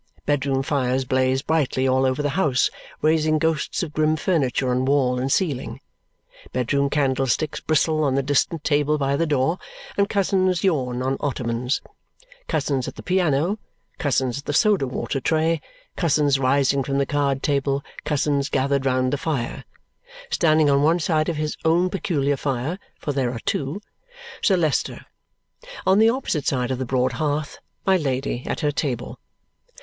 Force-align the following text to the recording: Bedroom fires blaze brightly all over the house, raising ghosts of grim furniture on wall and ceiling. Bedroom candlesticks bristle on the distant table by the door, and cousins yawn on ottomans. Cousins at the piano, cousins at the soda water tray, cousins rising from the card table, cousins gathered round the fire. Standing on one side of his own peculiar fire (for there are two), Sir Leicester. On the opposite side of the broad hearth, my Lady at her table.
Bedroom 0.25 0.63
fires 0.63 1.05
blaze 1.05 1.43
brightly 1.43 1.87
all 1.87 2.07
over 2.07 2.23
the 2.23 2.29
house, 2.31 2.71
raising 3.03 3.37
ghosts 3.37 3.83
of 3.83 3.93
grim 3.93 4.15
furniture 4.15 4.71
on 4.71 4.83
wall 4.83 5.19
and 5.19 5.31
ceiling. 5.31 5.79
Bedroom 6.51 6.89
candlesticks 6.89 7.59
bristle 7.59 8.03
on 8.03 8.15
the 8.15 8.23
distant 8.23 8.63
table 8.63 8.97
by 8.97 9.15
the 9.15 9.27
door, 9.27 9.59
and 9.95 10.09
cousins 10.09 10.63
yawn 10.63 11.03
on 11.03 11.17
ottomans. 11.19 11.83
Cousins 12.47 12.87
at 12.87 12.95
the 12.95 13.03
piano, 13.03 13.59
cousins 13.99 14.39
at 14.39 14.45
the 14.45 14.53
soda 14.53 14.87
water 14.87 15.19
tray, 15.21 15.61
cousins 15.95 16.39
rising 16.39 16.83
from 16.83 16.97
the 16.97 17.05
card 17.05 17.43
table, 17.43 17.83
cousins 18.03 18.49
gathered 18.49 18.87
round 18.87 19.13
the 19.13 19.19
fire. 19.19 19.65
Standing 20.31 20.67
on 20.67 20.81
one 20.81 20.97
side 20.99 21.29
of 21.29 21.35
his 21.37 21.55
own 21.63 21.91
peculiar 21.91 22.37
fire 22.37 22.79
(for 22.97 23.11
there 23.13 23.31
are 23.31 23.39
two), 23.45 23.79
Sir 24.41 24.57
Leicester. 24.57 25.05
On 25.85 25.99
the 25.99 26.09
opposite 26.09 26.47
side 26.47 26.71
of 26.71 26.79
the 26.79 26.87
broad 26.87 27.11
hearth, 27.11 27.59
my 27.85 27.97
Lady 27.97 28.41
at 28.47 28.61
her 28.61 28.71
table. 28.71 29.19